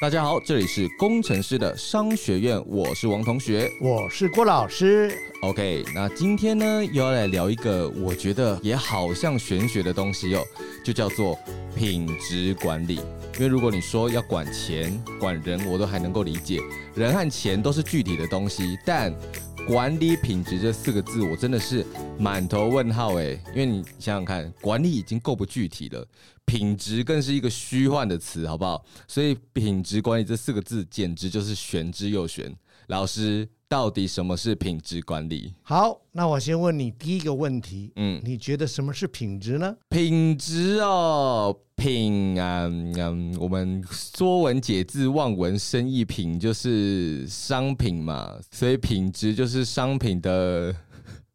[0.00, 5.12] 大家好，这里是工程师的商学院，我是王同学，我是郭老师。
[5.42, 10.42] OK，那今天呢又要来聊一个我觉得也好像玄学的东西哦，
[10.84, 11.36] 就叫做
[11.74, 13.00] 品质管理。
[13.34, 16.60] 因为如果你说要管钱、管人，我都还能够理解，
[16.94, 19.12] 人和钱都是具体的东西，但
[19.68, 21.84] 管理品质这四个字，我真的是
[22.18, 26.08] 满头问号诶，因为你想想看，管理已经够不具体了。
[26.46, 28.82] 品质更是一个虚幻的词，好不好？
[29.06, 32.50] 所以品质管理这四个字简直就是玄之又玄。
[32.86, 35.52] 老师，到底什么是品质管理？
[35.62, 39.76] 好，那我先问你第一个问题，嗯，你觉得什么是品质呢？
[39.90, 50.74] 品质哦，品啊，嗯，我们说文解字，望文生义，品就是商品嘛，所以品质就是商品的。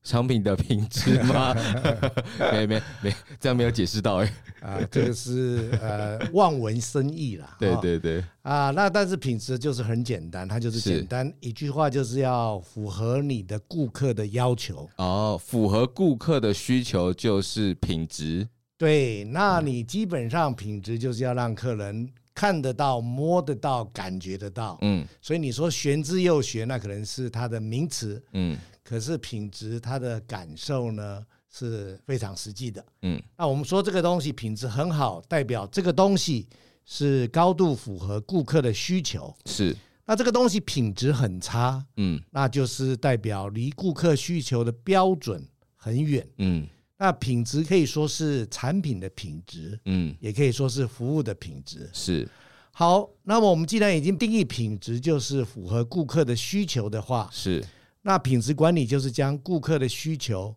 [0.03, 1.55] 商品的品质吗？
[2.51, 4.33] 没没没，这样没有解释到哎。
[4.61, 7.55] 啊，这个是呃望文生义啦。
[7.59, 8.23] 对对对。
[8.43, 14.89] 啊，那但是品质就是很简单，它就是简单是一句话，就是要符合你的顾客的要求。
[14.97, 18.47] 哦，符合顾客的需求就是品质。
[18.77, 24.77] 对，那你基本上品质就是要让客人看得到、摸得到、感觉得到。
[24.81, 25.05] 嗯。
[25.21, 28.21] 所以你说玄之又玄，那可能是它的名词。
[28.33, 28.57] 嗯。
[28.83, 32.85] 可是品质，它的感受呢是非常实际的。
[33.03, 36.47] 嗯，那我们说这个东西品质很好，代表这个东西
[36.85, 39.33] 是高度符合顾客的需求。
[39.45, 45.41] 是，那这个东西品质很差，嗯，那就是代表离顾客需求的标准
[45.77, 46.27] 很远。
[46.39, 46.67] 嗯，
[46.97, 51.89] 那品质可以说是产品的品质，嗯，也可以说是服务的品质。
[51.93, 52.27] 是，
[52.71, 57.63] 好，那么我们既然已经定义品质就是符合顾客的需求的话，是。
[58.05, 60.53] 那品质管理就是将顾客的需求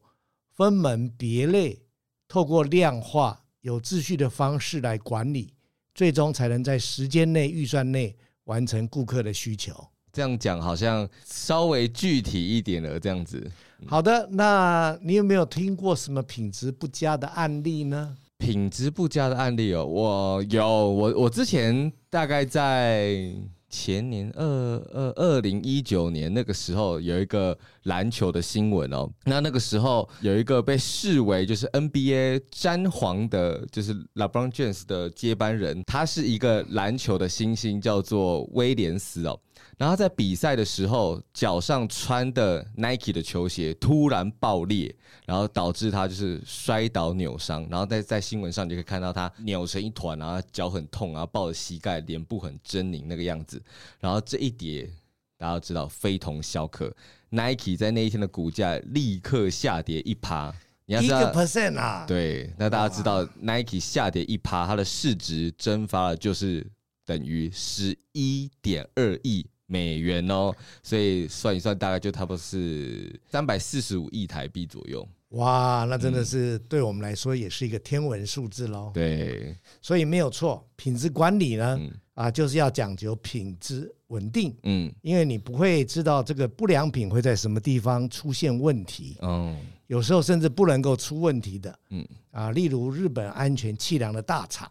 [0.55, 1.81] 分门别类，
[2.27, 5.55] 透过量化、有秩序的方式来管理，
[5.95, 9.73] 最终才能在时间内、预算内完成顾客的需求。
[10.13, 13.49] 这样讲好像稍微具体一点了，这样子。
[13.87, 18.17] 好的，那你有没有听过什么品质不佳的案例呢？
[18.39, 23.33] 品质不佳的案例哦，我有，我我之前大概在。
[23.69, 24.45] 前年二
[24.93, 39.39] 二二零一九年那个时候有一个篮球的新闻哦，那那个时候有一个被视为就是 NBA 詹皇的，就是 LeBron James 的接班人，他是一个篮球的新星，叫做威廉斯哦。
[39.77, 44.95] 然后在比赛的时候，脚上穿的 Nike 的球鞋突然爆裂，
[45.27, 47.67] 然后导致他就是摔倒扭伤。
[47.71, 53.63] 然后在在新闻上你就可以看到他扭成一团，然后脚很痛，然后抱着膝盖，脸部很狰狞那个样子。
[54.01, 54.91] 然后这一跌
[55.37, 56.91] 大家都知道非同小可
[57.29, 60.55] ，Nike 在那一天的股价立刻下跌一趴。
[60.89, 62.05] 你要知道一个 percent 啊？
[62.07, 66.65] 对，那大家知道 Nike 下跌一趴，它的市值蒸发了，就是
[67.07, 69.47] 等于十一点二亿。
[69.69, 75.05] 美元哦，所以算一算，大概就差不多是三百四十五亿台币左右。
[75.31, 78.93] 哇，那真的是对我们来说也是一个天文数字喽。
[78.95, 84.57] 对，所以没有错，品质管理呢，嗯、啊，就是要讲究品质稳定。
[84.63, 89.17] 嗯，因为你不会知道这个不良品会在什么地方出现问题。
[89.21, 91.77] 嗯，有时候甚至不能够出问题的。
[91.91, 94.71] 嗯，啊，例如日本安全气囊的大厂，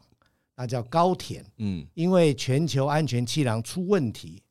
[0.55, 1.45] 那叫高田。
[1.57, 4.41] 嗯，因为全球安全气囊出问题。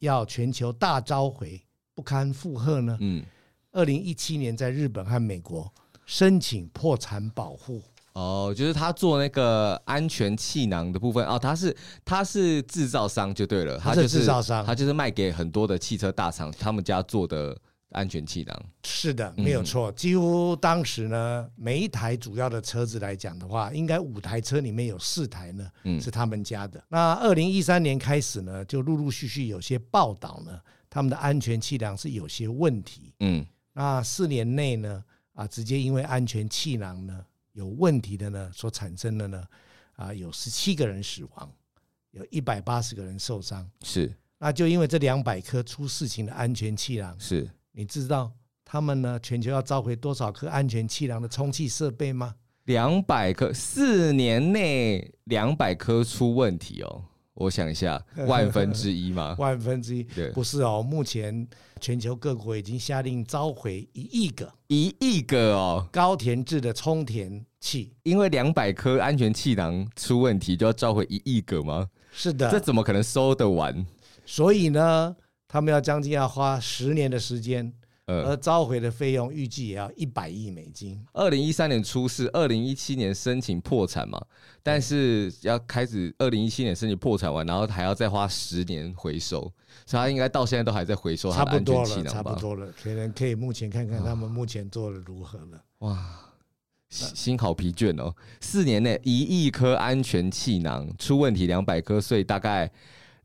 [0.00, 1.58] 要全球大召回，
[1.94, 2.98] 不堪负荷呢？
[3.00, 3.24] 嗯，
[3.72, 5.72] 二零一七年在日本和美国
[6.04, 7.80] 申请破产保护。
[8.12, 11.74] 哦，就是他做那个安全气囊的部分哦，他是
[12.04, 17.56] 他是制造商就对了，他是制造商，他就是卖给很多的汽车大厂，他们家做的。
[17.94, 19.90] 安全气囊是的，没有错。
[19.92, 25.70] 几乎当时呢，每一台主要的车子来讲的话，应该五台车里面有四台呢，
[26.00, 26.82] 是他们家的。
[26.88, 30.60] 那二零一三年开始呢，就陆陆续续有些报道呢，
[30.90, 33.14] 他们的安全气囊是有些问题。
[33.20, 35.04] 嗯，那四年内呢，
[35.34, 39.44] 啊，直接因为安全气囊呢有问题的呢，所产生的呢，
[39.94, 41.52] 啊，有十七个人死亡，
[42.10, 43.70] 有一百八十个人受伤。
[43.84, 47.48] 是，那就因为这两百颗出事情的安全气囊是。
[47.76, 48.30] 你知道
[48.64, 49.18] 他们呢？
[49.20, 52.34] 全球要召回多少颗安全气囊的充气设备吗？
[52.66, 57.02] 两百颗，四年内两百颗出问题哦。
[57.34, 59.34] 我想一下， 万分之一吗？
[59.40, 60.80] 万分之一，对，不是哦。
[60.80, 61.46] 目前
[61.80, 71.88] 全球各国已经下令召回一亿个，一亿个哦，高田制的充填器，因为两百颗安全气囊出问题，就要召回一亿个吗？
[72.12, 73.84] 是的，这怎么可能收得完？
[74.24, 75.14] 所以呢，
[75.54, 77.72] 他们要将近要花十年的时间。
[78.06, 81.02] 而召回的费用预计也要一百亿美金。
[81.14, 84.22] 二零一三年出事，二零一七年申请破产嘛，
[84.62, 89.40] 但是要开始二零一七年申请破产完，然后还要再花十年回收，
[89.86, 92.10] 所以他应该到现在都还在回收他的安全气囊吧？
[92.10, 95.64] 差不多了，可能可以目前看看他们目前做的如何了。
[95.78, 96.30] 哇，
[96.90, 98.14] 心好疲倦哦！
[98.38, 102.70] 四年内一亿颗安全气囊出问题两百颗，所以大概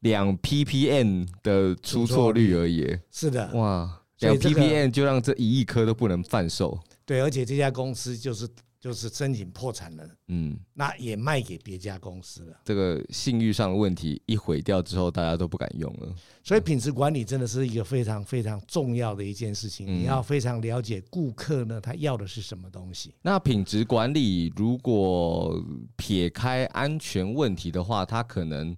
[0.01, 2.97] 两 ppm 的出错率而已。
[3.11, 3.95] 是的，哇。
[4.19, 6.77] 两 ppm 就让这一亿颗都不能贩售。
[7.05, 8.45] 对，而且这家公司就是
[8.77, 12.59] 就是申请破产了，嗯，那也卖给别家公司了。
[12.65, 16.13] 这个信誉上的问题一毁掉之后，大家都不敢用了。
[16.43, 23.13] 所以品质管理真的是一个非常非常重要的一件事情，你要非常了解顾客呢，他要的是什么东西。
[23.21, 25.63] 那品质管理如果
[25.95, 28.75] 撇开安全问题的话，它可能。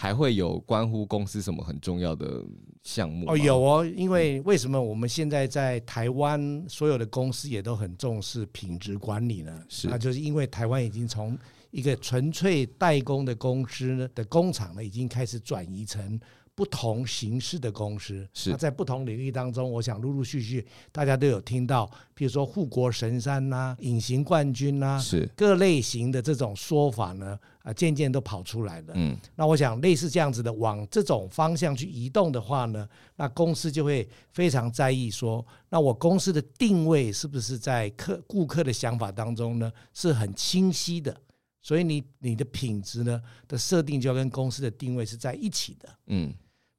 [0.00, 2.42] 还会有关乎公司什么很重要的
[2.82, 3.36] 项目哦？
[3.36, 9.62] 有哦，因为为什么我们现在在台湾所有的公司也都很重视品质管理呢？
[9.68, 11.38] 是，那就是因为台湾已经从
[11.70, 16.18] 一个纯粹代工的公司呢的工厂呢，已经开始转移成。
[16.60, 28.92] 不同形式的公司，是那在不同领域当中，我想陆陆续续大家都有听到，比如说护国神山呐、啊、隐形冠军呐、啊，是各类型的这种说法呢，啊，渐渐都跑出来了。
[28.94, 32.86] 嗯，那我想类似这样子的，往这种方向去移动的话呢，
[33.16, 41.18] 那公司就会非常在意说，那我公司的定位是不是在客顾客的想法当中呢，是很清晰的。
[41.62, 43.18] 所以你你的品质呢
[43.48, 45.88] 的设定就要跟公司的定位是在一起的。
[46.08, 46.30] 嗯。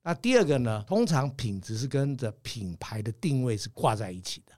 [0.03, 4.53] 那第二个呢，通常品质是跟着品牌的定位是挂在一起的。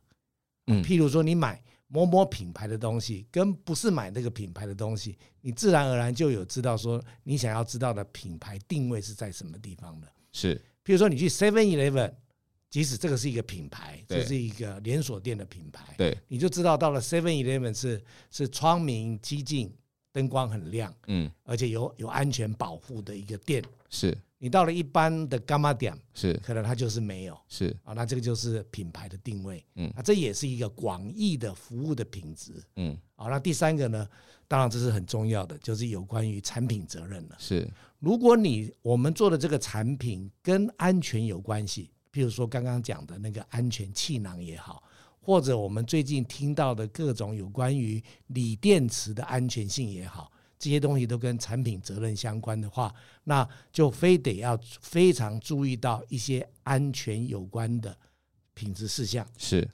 [0.67, 10.07] 嗯，譬如说你买某某品牌的东西，跟不是买那个品牌的东西，你自然而然就有知道说你想要知道的品牌定位是在什么地方的。
[10.31, 10.55] 是，
[10.85, 12.13] 譬如说你去 Seven Eleven，
[12.69, 18.01] 即使这个是一个品牌，这是一个连锁店的品牌，对，你就知道到了 Seven Eleven 是
[18.31, 19.71] 是窗明几净，
[20.13, 24.17] 灯光很亮，嗯，而且有有安全保护的一个店，是。
[24.43, 26.33] 你到了一般的伽马点，是。
[26.43, 27.73] 可能它就是没有，是。
[27.81, 34.05] 啊，那这个就是品牌的定位，嗯，那这也是一个广义的服务的品质，嗯，好，那第三个呢，
[34.45, 37.65] 当然这是很重要的，就是有关于产品责任了，是，
[37.99, 44.83] 如果你我们做的这个产品跟安全有关系，譬如说刚刚讲的那个安全气囊也好，
[45.21, 50.29] 或者我们最近听到的各种有关于锂电池的安全性也好。
[50.63, 52.93] 这些东西都跟产品责任相关的话，
[53.25, 57.93] 那就非得要非常注意到一些安全有关的
[58.53, 59.27] 品质事项。
[59.37, 59.69] 是，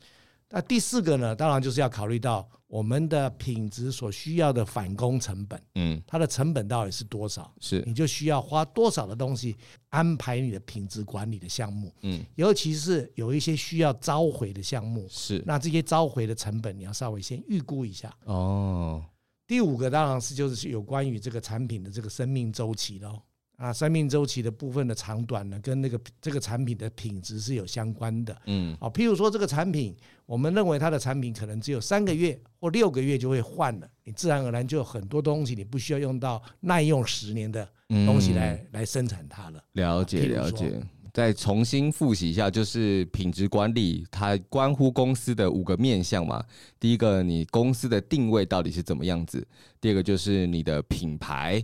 [0.49, 5.61] 那第四个呢，当然就是要考虑到我们的品质所需要的返工成本。
[5.75, 7.53] 嗯，它的成本到底是多少？
[7.59, 9.55] 是，你就需要花多少的东西
[9.89, 11.93] 安排你的品质管理的项目。
[12.01, 15.05] 嗯，尤其是有一些需要召回的项目。
[15.07, 18.11] 是，那这些召回的成本你要稍微先预估一下。
[18.23, 19.05] 哦。
[19.49, 23.19] 第五个当然是就是有关于这个产品的这个生命周期喽，
[23.55, 37.67] 啊，生命周期的部分的长短呢，跟那个这个产品的品质是有相关的，嗯，啊，譬如说这个产品，我们认为它的产品可能只有三个月或六个月就会换了，你自然而然就有很多东西你不需要用到耐用十年的
[38.05, 39.63] 东西来来生产它了。
[39.71, 40.79] 了解了解。
[41.13, 46.43] 再重新复习一下，就是品质管理，它关乎公司的五个面向嘛。
[46.79, 49.45] 第一个，你公司的定位到底是怎么样子？
[49.81, 51.63] 第二个，就是你的品牌，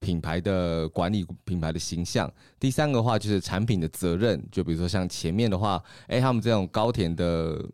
[0.00, 2.32] 品牌的管理，品牌的形象。
[2.58, 4.42] 第三个话，就是产品的责任。
[4.50, 7.64] 就比如说像前面的话，哎，他们这种高田的。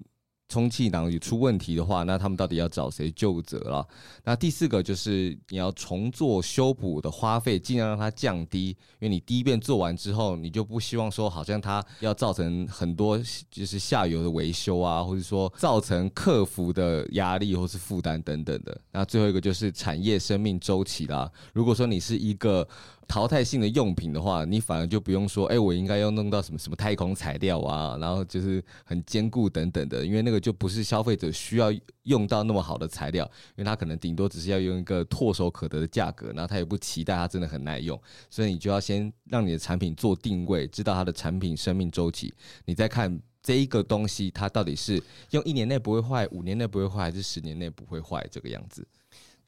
[0.55, 3.85] 充气囊有出问题的话，那他们到底要找谁究责了？
[4.23, 13.19] 那第四个就是你要重做修补的花费，尽量让它降低，因为你第一遍做完之后，你就不希望说好像它要造成很多
[13.51, 18.81] 就是下游的维修啊，或者说造成客服的压力或是负担等等的。
[18.93, 21.29] 那最后一个就是产业生命周期啦。
[21.53, 22.69] 如果说你是一个
[23.07, 31.73] 淘汰性的用品的话，你反而就不用说，哎，我应该要弄到什么什么太空材料啊，然后就是很坚固等等的，因为那个就不是消费者需要
[32.05, 33.25] 用到那么好的材料，
[33.57, 42.33] 因为他可能顶多只是要用一个唾手可得的价格，然后他也不期待它真的很耐用，所以你就要先让你的产品做定位，知道它的产品生命周期，
[42.65, 48.87] 你再看这一个东西它到底是用一年内不会坏，五年内不会坏，还是十年内不会坏这个样子？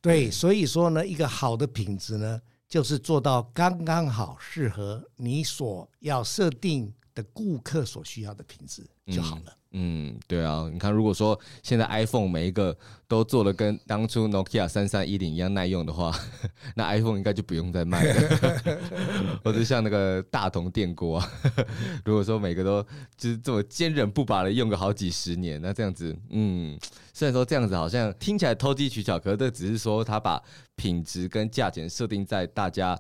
[0.03, 8.85] 对，所以说呢，一个好的品质呢，就是做到刚刚好，适合你所要设定的顾客所需要的品质。
[9.13, 9.43] 就好了。
[9.47, 12.75] 嗯嗯，对啊，你看，如果说现在 iPhone 每一个
[13.07, 16.19] 都做的跟当初 Nokia 三三一零一样耐用的话，
[16.75, 18.81] 那 iPhone 应该就不用再卖了。
[19.45, 21.31] 或者像那个大同电锅啊，
[22.07, 22.83] 如果说每个都
[23.19, 26.79] 就是这么坚韧不拔的用个好几十年，那这样子，嗯，
[27.13, 30.43] 虽然说这样子好像听起来投机取巧，可是这只是说他把
[30.75, 32.99] 品质跟价钱设定在大家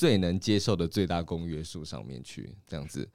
[0.00, 3.06] 最能接受的最大公约数上面去，这样子。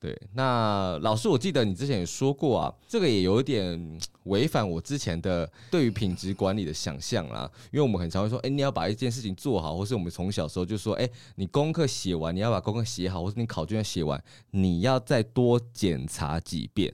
[0.00, 7.48] 对，那老师，我记得你之前也说过啊，这个也有点违反我之前的对于品质管理的想象啦。
[7.70, 14.20] 因为我们很常会说，哎，你要把一件事情做好，或是我们从小时候就说，哎，你功课写完，你要把功课写好，或是你考卷要写完，
[14.50, 16.92] 你要再多检查几遍。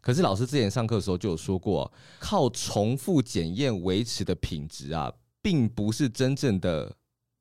[0.00, 6.94] 可是老师之前上课的时候就有说过，靠重复检验维持的品质啊，并不是真正的。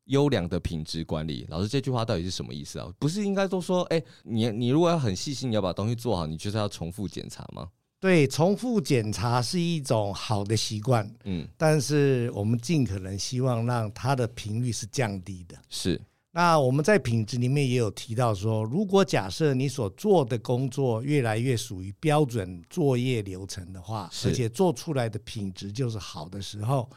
[0.06, 2.92] 优良的品质管理，老师这句话到底是什么意思啊？
[3.00, 7.70] 不是应该都说，哎、欸，你你如果要很细心，你要把东西做好，你就是要重复检查吗？
[8.02, 15.58] 对，重复检查是一种好的习惯，嗯，但是我们尽可能希望让它的频率是降低的。
[15.70, 26.90] 是，那我们在品质里面也有提到说，如果假设你所做的工作越来越属于标准作业流程的话，而且做出来的品质就是好的时候。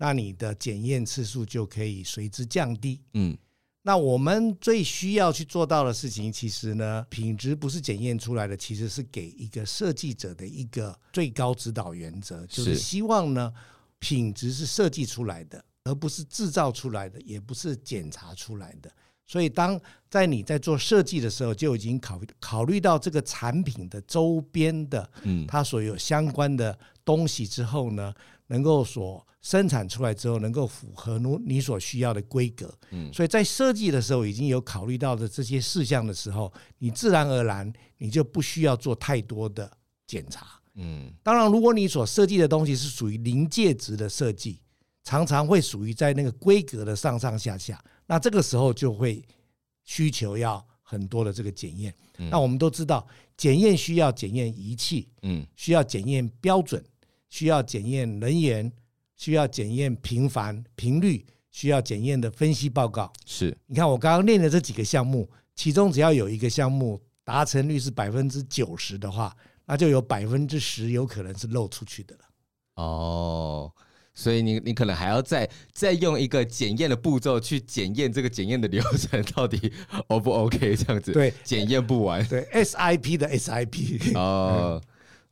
[0.00, 2.98] 那你的检验次数就可以随之降低。
[3.12, 3.36] 嗯，
[3.82, 13.52] 那我们最需要去做到的事情，其实呢，品质不是检验出来的，其实是给一个设计者的一个最高指导原则，就是希望呢，
[13.98, 18.90] 品质是设计出来的，而不是制造出来的，也不是检查出来的。
[19.26, 19.78] 所以，当
[20.08, 28.12] 在你在做设计的时候，就已经考考虑到这个产品的周边的，嗯，它所有相关的东西之后呢，
[28.50, 39.70] 能够所生产出来之后，能够符合你你所需要的规格，嗯，所以在设计的时候已经有考虑到的这些事项的时候，你自然而然你就不需要做太多的
[40.06, 44.60] 检查，嗯，当然，如果你所设计的东西是属于临界值的设计，
[45.04, 47.82] 常常会属于在那个规格的上上下下。
[48.06, 49.24] 那这个时候就会
[49.84, 51.94] 需求要很多的这个检验。
[52.18, 56.84] 嗯、那我们都知道，检验需要检验仪器，嗯，需要检验标准，
[57.30, 58.70] 需要检验人员，
[59.16, 63.10] 需要检验频繁频率，需要检验的分析报告。
[63.24, 69.34] 是，你看我刚刚念的这几个项目，其中只要有一个项目达成率是百分之九十的话，
[69.64, 72.20] 那就有百分之十有可能是漏出去的了。
[72.74, 73.72] 哦。
[74.12, 79.72] 所以你你可能还要再再用一个检验的步骤去检验这个检验的流程到底
[80.08, 81.12] O 不 OK 这样子？
[81.12, 82.26] 对，检验不完。
[82.26, 84.18] 对，SIP 的 SIP。
[84.18, 84.82] 哦，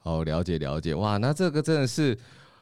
[0.09, 0.95] 好，了解了解。
[0.95, 2.17] 哇，那这个真的是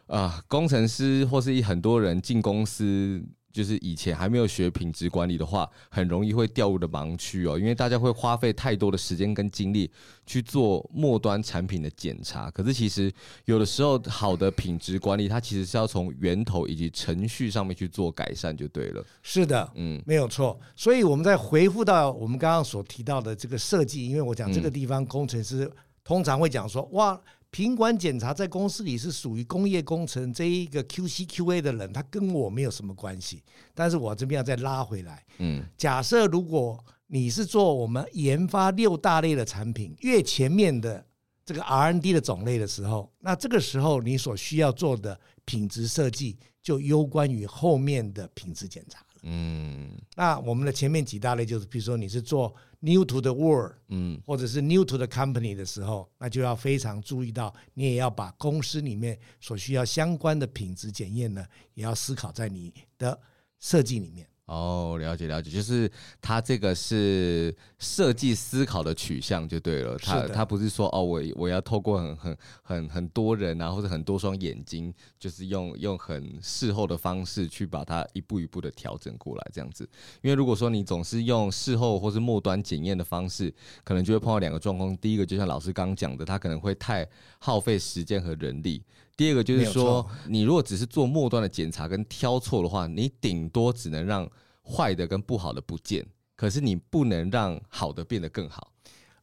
[0.09, 3.23] 啊，工程师或是一很多人进公司。
[3.53, 9.91] 就是以前还没有学品质管理的话，很容易会掉入的盲区哦，因为大家会花费太多的时间跟精力
[10.27, 12.51] 去做末端产品的检查。
[12.51, 13.11] 可是其实
[13.47, 19.03] 有的时候，好的品质管理，它其实是要从源头以及程序上面去做改善就对了。
[19.23, 20.61] 是的，嗯，没有错。
[20.75, 25.71] 所以我们再回复到我们刚刚所提到的这个设计，因为我讲这个地方工程师
[26.05, 27.19] 通常会讲说，哇。
[27.51, 33.43] 品管检查在公司里是属于工业工程这一个 QC QA 的人，他跟我没有什么关系。
[33.75, 41.03] 但是我这边要再拉回来，嗯，假设如果你是做我们研发六大类的产品，越前面的
[41.47, 49.07] 这个 R&D 的种类的时候，那这个时候你所需要做的品质设计就攸关于后面的品质检查了。
[49.23, 52.55] 嗯，那我们的前面几大类就是，比如说你是做。
[52.87, 63.21] New to the world，嗯，或者是 new to the company 的时候，那就要非常注意到，你也要把公司里面所需要相关的品质检验呢，也要思考在你的
[63.59, 64.29] 设计里面。
[64.47, 79.89] 哦，了解了解，就是他这个是设计思考的取向就对了，他他不是说哦，我我要透过很很很很多人啊，或者很多双眼睛，就是用用很事后的方式去把它一步一步的调整过来这样子。
[80.23, 84.97] 因为如果说你总是用事后或是末端检验的方式，可能就会碰到两个状况。
[84.99, 87.05] 第一个就像老师刚刚讲的，他可能会太
[87.41, 88.81] 耗费时间和人力。
[89.17, 94.29] 第二个就是说，你如果只是做末端的检查跟挑错的话，你顶多只能让
[94.63, 96.07] 坏的跟不好的不见，
[96.37, 98.73] 可是你不能让好的变得更好。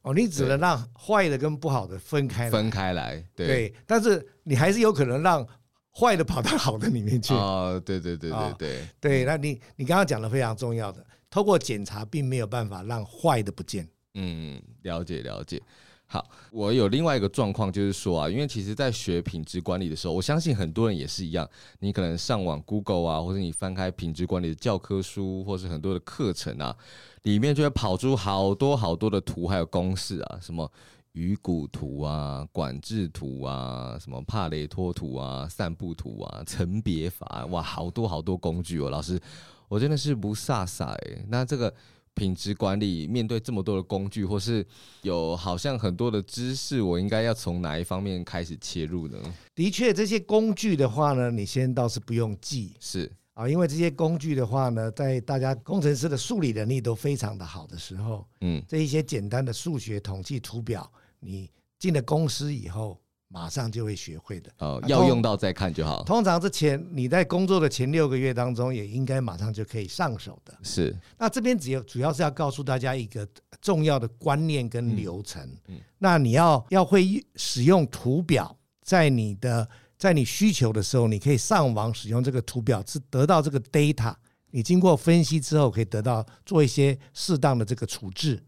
[0.01, 3.23] 哦，你只能让坏的跟不好的分开分开来。
[3.35, 5.47] 对，对，但是你还是有可能让
[5.91, 7.33] 坏的跑到好的里面去。
[7.33, 9.23] 哦，对对对对对对，哦，对。
[9.25, 13.87] 那你你刚刚讲的非常重要的，透过检查并没有办法让坏的不见。
[14.15, 15.61] 嗯，了解了解。
[16.05, 21.49] 好，我有另外一个状况，就是说啊，因为其实，在学品质管理的时候，我相信很多人也是一样。
[21.79, 26.75] 你可能上网 Google 啊，或者你翻开品质管理的教科书，或是很多的课程啊，
[27.23, 30.71] 里面就会跑出好多好多的图，还有公式啊，什么
[31.13, 38.91] 鱼骨图啊、管制图啊、什么帕雷托图啊、散布图啊、层别法，哇，好多好多工具哦。
[38.91, 39.19] 老师，
[39.67, 41.73] 我真的是不飒飒哎，那这个。
[42.15, 44.65] 品质管理面对这么多的工具，或是
[45.01, 49.17] 有好像很多的知识，我应该要从哪一方面开始切入呢？
[49.55, 62.99] 的确，这些工具的话呢，你先倒是不用记，是啊，因为这些工具的话呢，在大家工程师的数理能力都非常的好的时候，嗯，这一些简单的数学统计图表，你进了公司以后。
[63.33, 66.03] 马上就会学会的哦，要用到再看就好。
[66.03, 70.55] 通常之前你在工作的前六个月当中，也应该马上就可以上手的。
[70.61, 73.27] 是，那这边只有主要是要告诉大家一个
[73.59, 75.41] 重要的观念跟流程。
[75.67, 84.13] 嗯，那你要要会使用图表，在你的在你需求的时候，你可以上网使用这个图表，是得到这个 data。
[84.51, 88.39] 你经过分析之后，可以得到做一些适当的这个处置。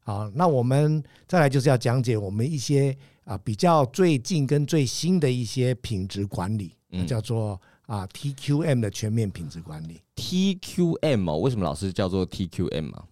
[0.00, 2.96] 好，那我们再来就是要讲解我们一些。
[3.24, 10.00] 啊，比较最近跟最新的一些品质管理，嗯，叫做啊 TQM 的全面品质管理。
[10.16, 13.04] TQM 哦，为什么老师叫做 TQM 啊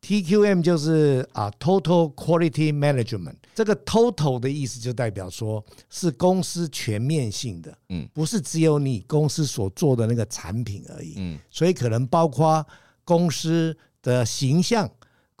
[0.00, 3.36] ？TQM 就是啊 Total Quality Management。
[3.54, 12.66] 这个 Total 的意思就代表说是公司全面性的，嗯，不是只有你公司所做的那个产品而已，嗯，所以可能包括
[13.04, 14.90] 公司的形象、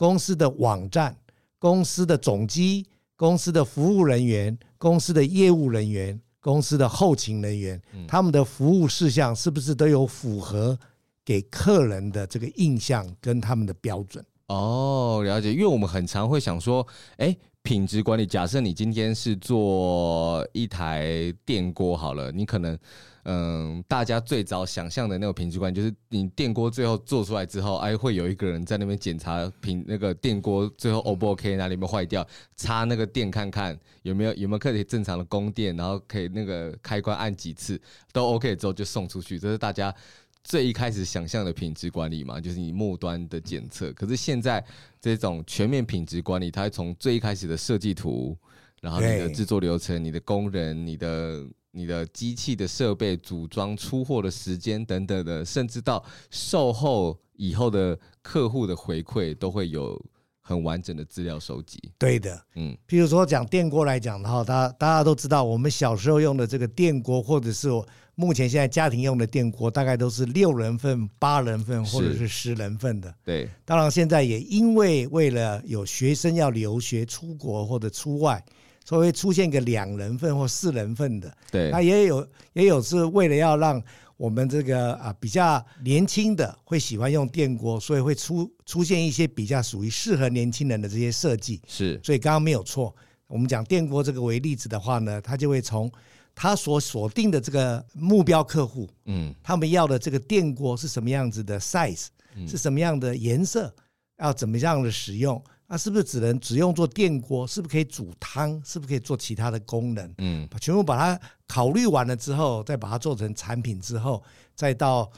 [0.02, 1.16] 公司的网站、
[1.60, 2.84] 公司的总机。
[3.14, 10.76] 公司的服务人员、公司的业务人员、公司的后勤人员，他们的服务事项是不是都有符合
[11.24, 14.24] 给客人的这个印象跟他们的标准？
[14.48, 15.52] 哦，了解。
[15.52, 16.84] 因为我们很常会想说，
[17.18, 22.76] 哎，品质管理，假设你今天是做一台电锅好了，你可能。
[23.24, 37.80] 嗯，大家最早想象的那个品质观，就是你电锅最后做出来之后，哎，会有一个人在那边检查品那个电锅最后 O 不 OK，哪里没坏掉，插那个电看看有没有有没有可以正常的供电，然后可以那个开关按几次
[38.12, 39.94] 都 OK 之后就送出去，这是大家
[40.42, 43.92] 最一开始想象的品质管理嘛，就是你末端的检测。
[43.92, 44.64] 可是现在
[45.00, 48.36] 这种全面品质管理，它从最一开始的设计图，
[48.80, 51.46] 然后你的制作流程、你的工人、你的。
[51.74, 59.98] 你的机器的设备组装、出货的时间等等的，甚至到售后以后的客户的回馈，都会有
[60.42, 61.80] 很完整的资料收集。
[61.96, 67.68] 对的，嗯，譬如说讲电锅来讲的话，大家大家都知道，我们小时候用的这个电锅，或者是
[68.14, 73.14] 目前现在家庭用的电锅，大概都是六人份、八人份或者是十人份的。
[73.24, 78.44] 对，当然现在也因为为了有学生要留学、出国或者出外。
[78.84, 83.82] 所以会出现个两人份或四人份的，对，那也有也有是为了要让
[84.16, 91.60] 我们这个啊比较年轻的会喜欢用电锅，所以会出出现一些比较属于适合年轻人的这些设计。
[91.66, 92.94] 是，所以刚刚没有错。
[93.26, 95.90] 我们讲电锅这个为例子的话呢，他就会从
[96.34, 102.06] 他所锁定的这个目标客户，嗯，他们要的这个电锅是什么样子的 size，
[102.46, 103.74] 是什么样的颜色，
[104.18, 105.42] 要怎么样的使用。
[105.72, 107.46] 那是不是只能只用做电锅？
[107.46, 108.62] 是不是可以煮汤？
[108.62, 110.14] 是不是可以做其他的功能？
[110.18, 114.22] 嗯，全部把它考虑完了之后，再把它做成产品之后，
[114.54, 115.10] 再到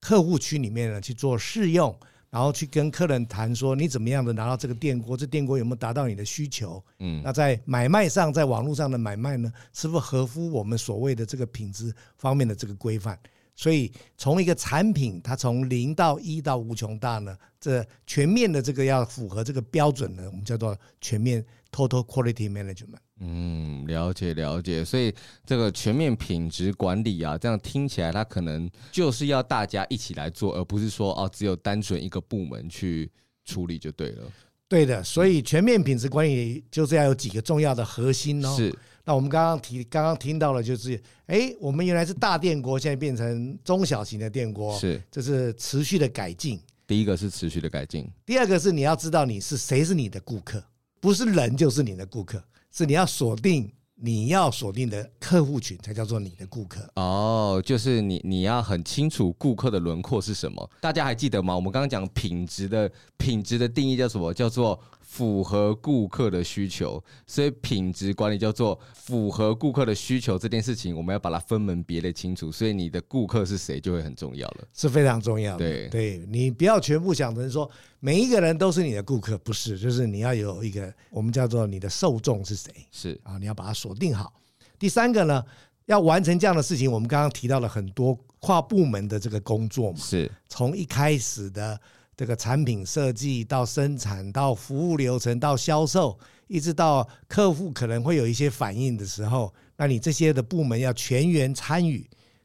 [0.00, 1.94] 客户区里面呢去做试用，
[2.30, 5.14] 然后去跟客人谈说你怎么样的拿到这个电锅？
[5.14, 6.82] 这电锅有没有达到你的需求？
[7.00, 13.18] 嗯，那在买卖上，在网络上的买卖呢，是不是合乎我们所谓的这个品质方面的这个规范？
[13.58, 23.00] 所以，从一个产品，它从零到一到无穷大呢，这全面的这个要符合这个标准呢，我们叫做全面 Total Quality Management。
[23.18, 24.84] 嗯，了解了解。
[24.84, 25.12] 所以
[25.44, 33.10] 这个全面品质管理啊，这样听起来，它可能就是要大家一起来做，而不是说哦，只有单纯一个部门去
[33.44, 34.22] 处理就对了。
[34.68, 38.54] 对的，所以全面品质管理就是要有几个重要的核心哦。
[38.56, 38.72] 是。
[39.08, 46.60] 那我们刚刚提，刚刚听到了，就是，哎，我们原来是大电锅，现在变成中小型的电锅，是，这是持续的改进。
[46.86, 50.62] 第一个是持续的改进，第二个是你要知道你是谁是你的顾客，
[51.00, 56.86] 不是人就是你的顾客，是你要锁定你要锁定的客户群才叫做你的顾客。
[56.96, 60.70] 哦，就是你你要很清楚顾客的轮廓是什么。
[60.82, 61.56] 大家还记得吗？
[61.56, 64.34] 我们刚刚讲品质的品质的定义叫什么？
[64.34, 64.78] 叫做
[65.10, 72.52] 符合顾客的需求，所以品质管理叫做符合顾客的需求这件事情，我们要把它分门别类清楚。
[72.52, 75.58] 所以你的顾客是谁就会很重要了，是非常重要的。
[75.58, 77.68] 对，对你不要全部想成说
[78.00, 84.30] 每一个人都是你的顾客，不是，就是你要有一个我们叫做你的受众是谁，是啊，你要把它锁定好。
[84.78, 85.42] 第三个呢，
[85.86, 91.80] 要完成这样的事情，我们刚刚提到了很多跨部门的这个工作嘛，是从一开始的。
[92.18, 102.04] 这个产品设计到生产到服务流程到销售，一直到客户可能会有一些反应的时候，那你这些的部门要全员参与，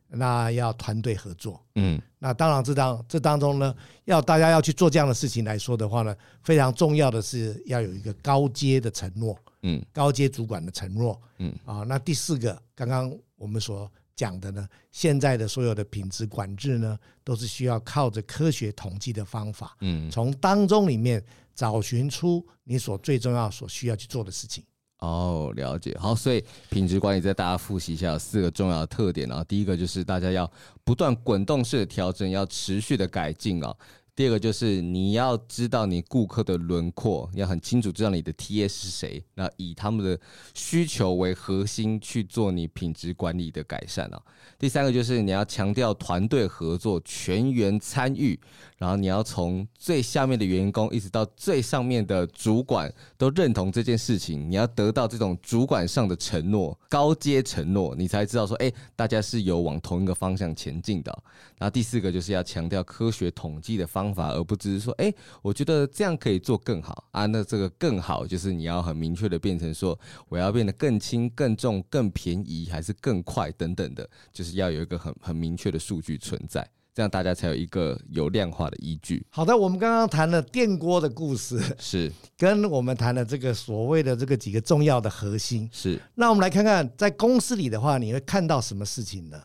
[0.10, 1.60] 那要团队合作。
[1.74, 9.36] 嗯，那当然这当这当中呢，要大家要去做这样的事情来说的话呢，非常重要的是要有一个高阶的承诺。
[9.64, 11.20] 嗯，高阶主管的承诺。
[11.40, 13.92] 嗯啊，那第四个，刚刚我们所。
[14.16, 21.24] 讲的呢，现在的所有的品质管制呢，都是需要靠着科学统计的方法，嗯，从当中里面
[21.56, 24.64] 找寻出你所最重要、所需要去做的事情。
[25.00, 25.98] 哦，了解。
[26.00, 29.44] 好，所以品质管理在大家复习一下有四个重要的特点啊。
[29.44, 30.50] 第一个就是大家要
[30.84, 33.76] 不断滚动式的调整，要持续的改进啊。
[34.16, 40.20] 第二个就是你要知道你顾客的轮廓，要很清楚知道你的 TA 是谁，那以他们的
[40.54, 44.22] 需求为核心去做你品质管理的改善啊。
[44.58, 48.40] 第三个就是你要强调团队合作，全员参与。
[48.78, 61.18] 然后你要从最下面的员工一直到最上面的主管都认同这件事情，你要得到这种主管上的承诺，高阶承诺，你才知道说，哎，大家是有往同一个方向前进的。
[61.58, 67.26] 然后第四个就是要强调科学统计的方法，而不只是说，哎，我觉得这样可以做更好啊。
[67.28, 76.68] 那这个更好就是你要很明确的变成说，我要变得更轻、更重、更便宜，还是更快等等的，就是要有一个很很明确的数据存在。
[76.96, 79.26] 这样大家才有一个有量化的依据。
[79.32, 85.68] 好的，我们刚刚谈了电锅的故事，是跟我们谈了这个所谓的这个几个重要的核心。
[85.72, 89.42] 是，那我们来看看在公司里的话，你会看到什么事情呢？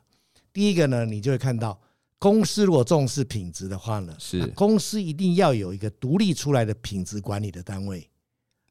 [0.53, 1.81] 第一个呢，你就会看到
[2.19, 8.07] 公司如果重视品质的话呢，是公司一定要有一个独立出来的品质管理的单位，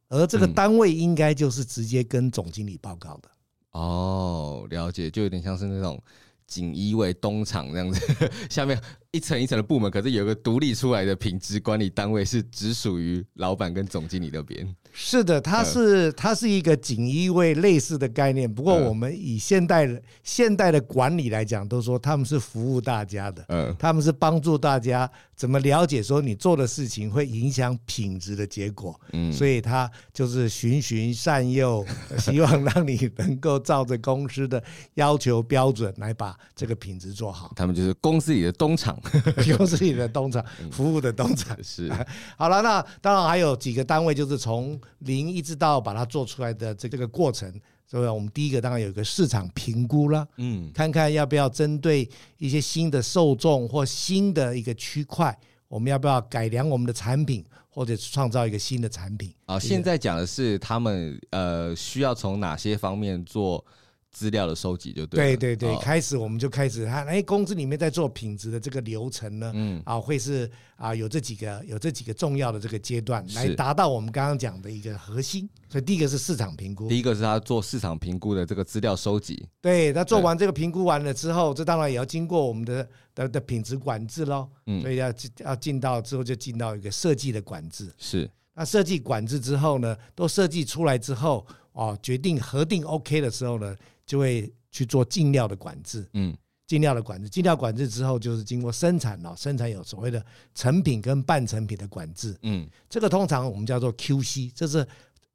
[0.07, 3.29] 而这个单位应该就是直接跟总经理报告的。
[3.31, 3.36] 嗯、
[3.79, 6.01] 哦，了解，就有点像是那种。
[6.47, 14.65] 锦衣卫东厂这样子，下面一层一层的部门，可是有个独立出来的品质管理单位，是只属于老板跟总经理那边。
[14.99, 18.51] 是的，它是它是一个锦衣卫类似的概念。
[18.51, 31.85] 不过我们以现代的现代的管理来讲，都说他们是服务大家的，嗯，他们是帮助大家怎么了解说你做的事情会影响品质的结果，嗯，所以他就是循循善诱，
[32.17, 34.61] 希望让你能够照着公司的
[34.95, 37.53] 要求标准来把这个品质做好。
[37.55, 38.99] 他们就是公司里的东厂，
[39.55, 41.55] 公司里的东厂，服务的东厂。
[41.61, 41.91] 是
[42.35, 47.51] 好了，那当然还有几个单位，就是从零一直到把它做出来的这这个过程，
[47.85, 59.59] 所以我们第一个当然有一个市场评估了，嗯，看看要不要针对一些新的受众或新的一个区块，我们要不要改良我们的产品，或者创造一个新的产品啊？
[59.59, 63.63] 现在讲的是他们呃需要从哪些方面做？
[64.11, 75.47] 资料的收集就对，对对对，开始我们就开始看，哎，公司里面在做品质的这个流程呢，嗯，啊，会是啊，有这几个有这几个重要的这个阶段，来达到我们刚刚讲的一个核心。
[75.69, 79.47] 所以第一个是市场评估，第一个是他做市场评估的这个资料收集。
[79.61, 87.93] 对，他做完这个评估完了之后，这当然也要经过我们的的的品质管制喽，嗯，所以要要进到之后就进到一个设计的管制。
[87.97, 93.75] 是，那设计管制之后呢，都设计出来之后，哦，决定核定 OK 的时候呢。
[94.07, 104.87] 就会去做进料的管制，嗯，进料的管制，进料管制之后就是经过生产了，生产有所谓的成品跟半成品的管制，嗯，这个通常我们叫做 QC，这是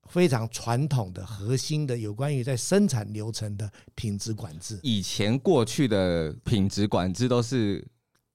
[0.08, 4.80] 非常传统的核心的有关于在生产流程的品质管制。
[4.82, 7.86] 以前过去的品质管制都是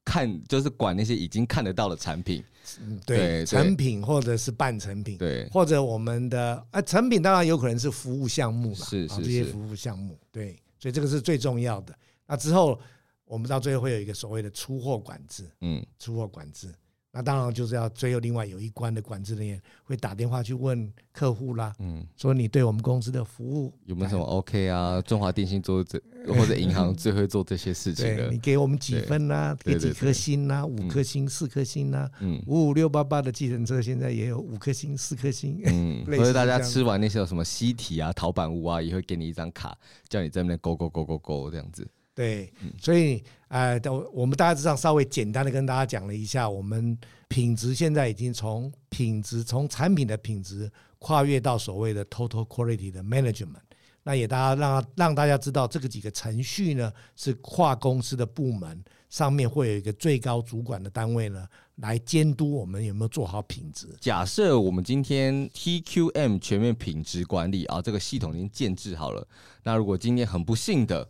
[0.08, 2.42] 看，就是管那些已经看得到的产品，
[2.80, 10.18] 嗯，对，成品或者是半成品，对，或者我们的啊成品当然有可能是服务项目嘛，是是是，这些服务项目。
[10.32, 11.94] 对，所以这个是最重要的。
[12.26, 12.80] 那之后，
[13.26, 16.74] 我们到最后会有一个所谓的出货管制，嗯，出货管制。
[17.18, 25.02] 那当然就是要最后另外有一关的管制人员会打电话去问客户啦，嗯，说你对我们公司的服务有没有什么 OK 啊？
[25.02, 26.00] 中华电信做这
[26.32, 29.58] 或者银行最会做这些事情的，你给我们几分啊？
[29.64, 30.64] 给几颗星啊？
[30.64, 32.08] 五颗星、四颗星啊？
[32.20, 39.76] 嗯，五五六八八的计程车现在也有五颗星、四颗星，嗯， 或者大家吃完那些有什么西提啊、陶板屋啊，也会给你一张卡，
[40.08, 41.88] 叫你在那边勾勾勾勾勾这样子。
[42.18, 42.52] 对，
[42.82, 43.80] 所以呃，
[44.12, 53.62] 我们大致上稍微简单的跟大家讲了一下，我们品质现在已经从品质从产品的品质跨越到所谓的 total quality 的 management。
[54.02, 63.88] 那也大家让让大家知道，这个几个程序呢是跨公司的部门，上面会有一个最高主管的单位呢来监督我们有没有做好品质。
[64.02, 69.28] 假设我们今天 TQM 全面品质管理啊，这个系统已经建制好了，
[69.62, 71.08] 那如果今天很不幸的。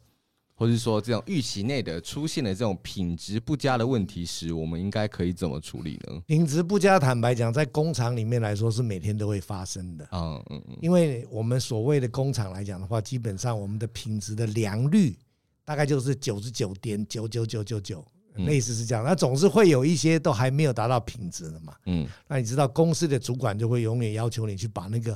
[0.60, 6.20] 或者说，这种预期内的出现的这种品质不佳的问题时，我们应该可以怎么处理呢？
[6.26, 10.08] 品质不佳，坦白讲，在工厂里面来说是每天都会发生的。
[10.12, 15.16] 嗯嗯嗯，因为我们所谓的工厂来讲的话，基本上我们的品质的良率
[15.64, 18.04] 大概就是九十九点九九九九九，
[18.38, 19.06] 类似是这样。
[19.06, 21.76] 那总是会有一些都还没有达到品质的嘛。
[21.86, 25.16] 嗯，那你知道公司的主管就会永远要求你去把那个。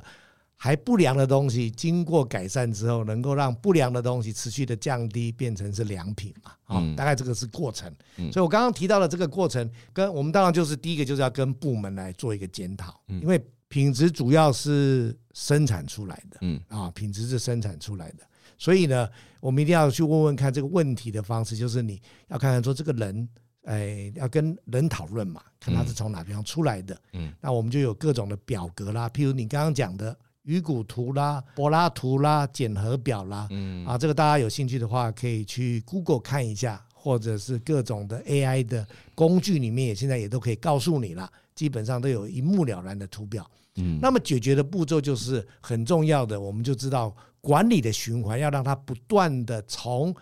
[0.64, 6.52] 还不良的东西经过改善之后，能够让不良的东西持续的降低，变成是良品嘛？
[6.66, 7.92] 啊，大概这个是过程。
[8.32, 16.62] 所以我刚刚提到的这个过程，跟我们当然就是第一个就是要跟部门来做一个检讨，因为品质主要是生产出来的，嗯。
[16.68, 18.18] 啊，品质是生产出来的，
[18.56, 23.28] 所以呢，我们一定要去问问看这个问题的方式，就是你要看看说这个人，
[23.64, 30.16] 哎，要跟人讨论嘛，看他是从哪地方出来的，嗯，那我们就有各种的表格啦，譬如你刚刚讲的。
[30.44, 33.86] 鱼骨图啦、柏拉图啦、检核表啦，嗯。
[33.86, 43.50] 啊，这个大家有兴趣的话，可以去 Google 看一下，或者是各种的 AI 的工具里面，也现在也都可以告诉你了，基本上都有一目了然的图表。
[43.76, 50.14] 嗯，那么解决的步骤就是很重要的，我们就知道管理的循环要让它不断的从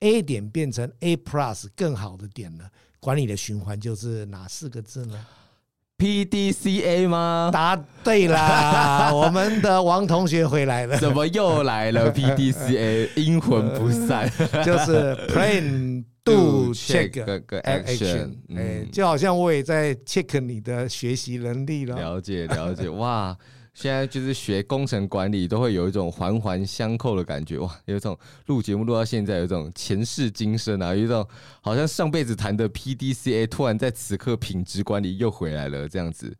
[0.00, 2.68] A 点变成 A Plus 更好的点呢，
[3.00, 5.26] 管理的循环就是哪四个字呢
[5.98, 7.50] ？P D C A 吗？
[7.52, 9.10] 答对啦！
[9.12, 10.96] 我们的王同学回来了。
[10.96, 14.30] 怎么又来了？P D C A 阴魂不散，
[14.64, 17.10] 就是 Plan Do Check
[17.62, 18.30] Action。
[18.56, 21.96] 哎，就好像我也在 check 你的学习能力了。
[21.96, 23.36] 了解了解，哇！
[23.80, 27.72] 现在就是学工程管理，都会有一种环环相扣的感觉哇！
[27.84, 31.24] 有一种录节目录到现在，有一种前世今生啊，有一种
[31.60, 36.36] 好像上辈子谈的 PDCA，突然在此刻品质管理又回来了这样子。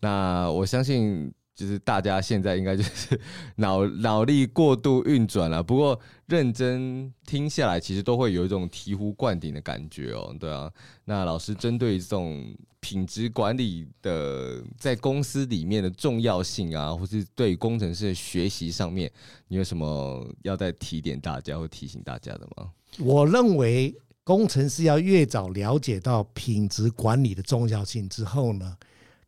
[0.00, 1.32] 那我相信。
[1.54, 3.20] 就是大家现在应该就是
[3.56, 10.34] 脑脑力过度运转了，不过认真听下来，其实都会有一种醍醐灌顶的感觉哦。
[10.40, 10.70] 对啊，
[11.04, 19.10] 那老师针对这种品质管理的在公司里面的重要性啊，或是对工程师的学习上面，
[19.48, 22.70] 你有什么要再提点大家或提醒大家的吗？
[22.98, 28.76] 我认为工程师要越早了解到品质管理的重要性之后呢，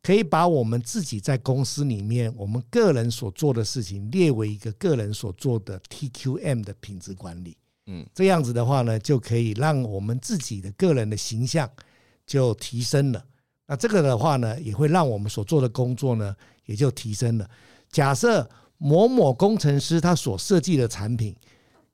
[0.05, 11.67] 可以把我们自己在公司里面我们个人所做的事情列为一个个人所做的 TQM 的品质管理，嗯，这样子的话呢，就可以让我们自己的个人的形象
[12.27, 13.25] 就提升了。
[13.67, 16.37] 那这个的话呢，也会让我们所做的工作呢
[16.67, 17.49] 也就提升了。
[17.90, 21.35] 假设某某工程师他所设计的产品，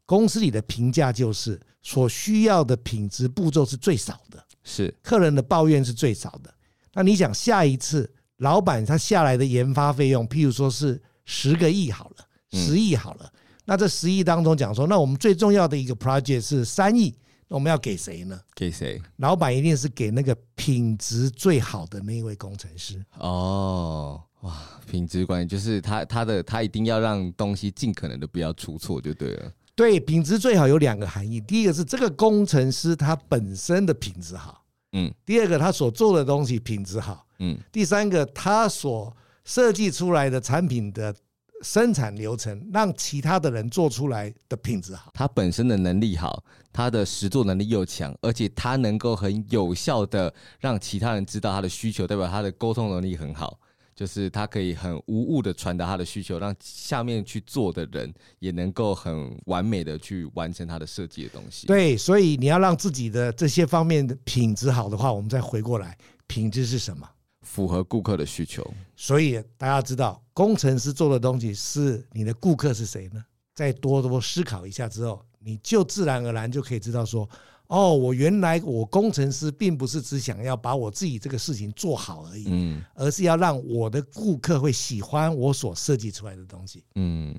[0.05, 6.53] 公司里的评价就是所需要的品质步骤是最少的，是客人的抱怨是最少的。
[6.95, 13.33] 那你想下一次老板他下来的研发费用，譬如说是十个亿好了，十亿好了，
[13.65, 17.15] 那这十亿当中讲说，那我们最重要的一个 project 是三亿，
[17.47, 18.41] 那我们要给谁呢？
[18.55, 19.01] 给谁？
[19.17, 23.01] 老板一定是给那个品质最好的那一位工程师。
[23.19, 24.57] 哦，哇，
[24.91, 29.53] 品质管理就是他他的他一定要让东西尽可能的不要出错就对了。
[29.77, 34.65] 对，品质最好有两个含义，第一个是这个工程师他本身的品质好。
[34.93, 37.27] 嗯，第二个，他所做的东西品质好。
[37.39, 41.15] 嗯，第三个，他所设计出来的产品的
[41.63, 45.11] 生产流程，让其他的人做出来的品质好。
[45.15, 53.59] 他本身的能力好，他的实作能力又强，而且他能够很有效的让其他人知道他的需求，代表他的沟通能力很好。
[54.01, 61.67] 就是他可以很无误的传达他的需求，让下面去做的人也能够很完美的去完成他的设计的东西。
[61.67, 67.07] 对，所以你要让自己的这些方面的品质好的话，我们再回过来，品质是什么？
[67.43, 68.67] 符合顾客的需求。
[68.97, 73.23] 所以大家知道，工程师做的东西是你的顾客是谁呢？
[73.55, 77.29] 再多多思考一下之后，你就自然而然就可以知道说。
[77.71, 86.83] 哦，我原来我工程师并不是只想要把我自己这个事情做好而已，嗯，而是要让我的顾客会喜欢我所设计出来的东西。
[86.97, 87.33] 嗯，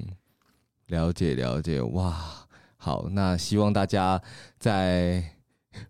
[0.87, 4.21] 了解了解，哇，好，那希望大家
[4.57, 5.21] 在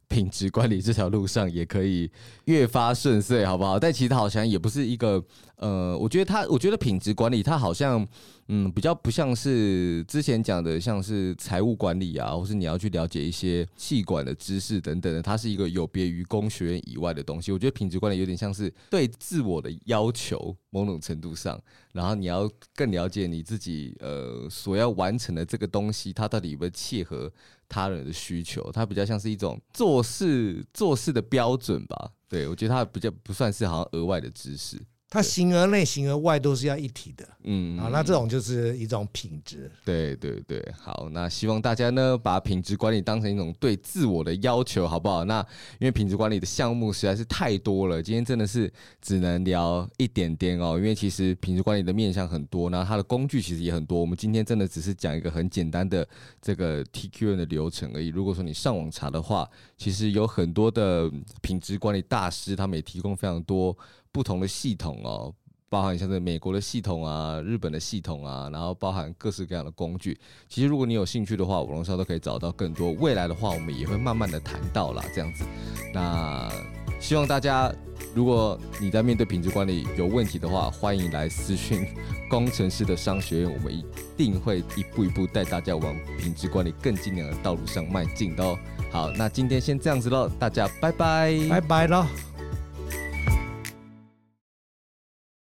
[0.08, 2.10] 品质管理这条路上也可以
[2.46, 3.80] 越发顺遂，好不好？
[3.80, 5.24] 但其实它好像也不是一个，
[5.58, 8.08] 呃，我觉得它，我觉得品质管理它好像。
[8.54, 17.54] 嗯，比较不像是之前讲的，像是财务管理啊，或是你要去了解一些气管的知识等等的，它是一个有别于工学院以外的东西。
[17.54, 21.58] 我觉得品质管理有点像是对自我的要求，某种程度上，
[21.94, 27.32] 然后你要更了解你自己呃所要完成的这个东西，它到底有没有切合
[27.70, 28.70] 他人的需求？
[28.74, 32.12] 它比较像是一种做事做事的标准吧。
[32.28, 34.78] 对，我觉得它比较不算是好像额外的知识。
[35.14, 39.70] 它形而内、形而外都是要一体的，嗯，啊，那这种就是一种品质。
[39.84, 45.26] 对对对，好，那希望大家呢把品质管理当成一种对自我的要求，好不好？
[45.26, 45.46] 那
[45.80, 48.72] 因为品质管理的项目实在是太多了，今天真的是
[49.02, 50.78] 只能聊一点点哦。
[50.78, 54.00] 因为其实品质管理的面向很多，那它的工具其实也很多。
[54.00, 56.08] 我们今天真的只是讲一个很简单的
[56.42, 58.08] 这个 TQM 的流程而已。
[58.08, 59.46] 如果说你上网查的话，
[59.78, 63.78] 其实有很多的品质管理大师，他们也提供非常多。
[64.12, 65.34] 不同的系统哦，
[65.70, 70.20] 包含像是美国的系统啊、日本的系统啊，然后包含各式各样的工具。
[70.50, 72.92] 其实如果你有兴趣的话，网络上都可以找到更多。
[72.94, 75.46] 未来的话，我们也会慢慢的谈到啦，这样子。
[75.94, 76.52] 那
[77.00, 77.74] 希望大家，
[78.14, 81.88] 如果你在面对品质管理有问题的话，欢迎来私讯
[82.30, 83.84] 工程师的商学院，我们一
[84.18, 88.60] 定会一步一步带大家往品质管理更精良的道路上迈进的哦。
[88.92, 92.06] 好，那今天先这样子喽，大家拜拜，拜拜喽。